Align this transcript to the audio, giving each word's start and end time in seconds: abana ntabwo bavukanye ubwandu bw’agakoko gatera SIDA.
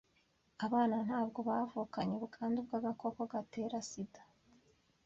abana 0.65 0.95
ntabwo 1.07 1.39
bavukanye 1.49 2.13
ubwandu 2.19 2.59
bw’agakoko 2.65 3.21
gatera 3.33 3.77
SIDA. 3.89 4.23